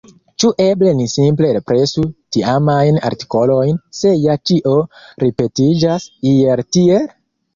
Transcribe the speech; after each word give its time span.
Ĉu 0.41 0.49
eble 0.63 0.93
ni 1.01 1.03
simple 1.15 1.49
represu 1.57 2.05
tiamajn 2.37 2.97
artikolojn, 3.11 3.77
se 3.99 4.15
ja 4.15 4.37
ĉio 4.51 4.73
ripetiĝas, 5.25 6.09
iel 6.33 6.65
tiel? 6.77 7.07